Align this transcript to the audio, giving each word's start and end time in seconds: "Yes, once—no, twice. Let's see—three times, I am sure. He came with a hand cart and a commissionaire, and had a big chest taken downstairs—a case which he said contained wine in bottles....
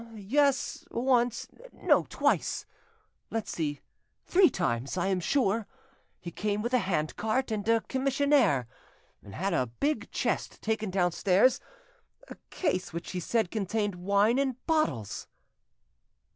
"Yes, 0.15 0.83
once—no, 0.89 2.07
twice. 2.09 2.65
Let's 3.29 3.51
see—three 3.51 4.49
times, 4.49 4.97
I 4.97 5.05
am 5.09 5.19
sure. 5.19 5.67
He 6.19 6.31
came 6.31 6.63
with 6.63 6.73
a 6.73 6.79
hand 6.79 7.15
cart 7.17 7.51
and 7.51 7.69
a 7.69 7.81
commissionaire, 7.81 8.65
and 9.21 9.35
had 9.35 9.53
a 9.53 9.67
big 9.67 10.09
chest 10.09 10.59
taken 10.63 10.89
downstairs—a 10.89 12.35
case 12.49 12.91
which 12.93 13.11
he 13.11 13.19
said 13.19 13.51
contained 13.51 13.93
wine 13.93 14.39
in 14.39 14.55
bottles.... 14.65 15.27